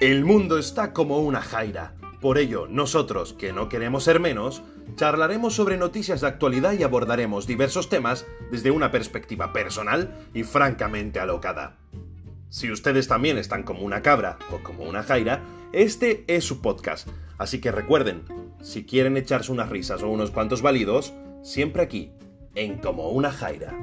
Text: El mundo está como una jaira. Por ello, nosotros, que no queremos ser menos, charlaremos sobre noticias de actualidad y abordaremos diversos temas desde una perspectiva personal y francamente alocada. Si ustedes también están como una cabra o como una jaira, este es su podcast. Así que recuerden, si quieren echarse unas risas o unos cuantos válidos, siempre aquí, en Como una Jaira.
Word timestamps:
El 0.00 0.24
mundo 0.24 0.58
está 0.58 0.92
como 0.92 1.18
una 1.18 1.42
jaira. 1.42 1.94
Por 2.20 2.38
ello, 2.38 2.68
nosotros, 2.68 3.32
que 3.32 3.52
no 3.52 3.68
queremos 3.68 4.04
ser 4.04 4.20
menos, 4.20 4.62
charlaremos 4.94 5.56
sobre 5.56 5.76
noticias 5.76 6.20
de 6.20 6.28
actualidad 6.28 6.74
y 6.74 6.84
abordaremos 6.84 7.48
diversos 7.48 7.88
temas 7.88 8.24
desde 8.52 8.70
una 8.70 8.92
perspectiva 8.92 9.52
personal 9.52 10.14
y 10.34 10.44
francamente 10.44 11.18
alocada. 11.18 11.78
Si 12.48 12.70
ustedes 12.70 13.08
también 13.08 13.38
están 13.38 13.64
como 13.64 13.80
una 13.80 14.00
cabra 14.00 14.38
o 14.52 14.62
como 14.62 14.84
una 14.84 15.02
jaira, 15.02 15.42
este 15.72 16.22
es 16.28 16.44
su 16.44 16.62
podcast. 16.62 17.08
Así 17.36 17.60
que 17.60 17.72
recuerden, 17.72 18.22
si 18.62 18.86
quieren 18.86 19.16
echarse 19.16 19.50
unas 19.50 19.68
risas 19.68 20.04
o 20.04 20.08
unos 20.08 20.30
cuantos 20.30 20.62
válidos, 20.62 21.12
siempre 21.42 21.82
aquí, 21.82 22.12
en 22.54 22.78
Como 22.78 23.08
una 23.10 23.32
Jaira. 23.32 23.76